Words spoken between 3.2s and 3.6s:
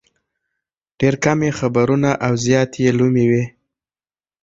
وي.